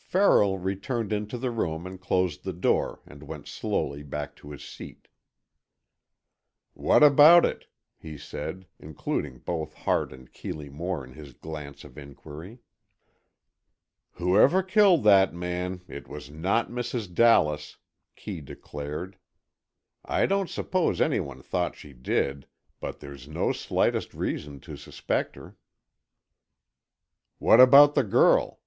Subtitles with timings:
[0.00, 4.64] Farrell returned into the room and closed the door, and went slowly back to his
[4.64, 5.06] seat.
[6.74, 11.96] "What about it?" he said, including both Hart and Keeley Moore in his glance of
[11.96, 12.58] inquiry.
[14.14, 17.14] "Whoever killed that man, it was not Mrs.
[17.14, 17.76] Dallas,"
[18.16, 19.16] Kee declared.
[20.04, 22.48] "I don't suppose anybody thought she did,
[22.80, 25.54] but there's no slightest reason to suspect her."
[27.38, 28.58] "What about the girl?"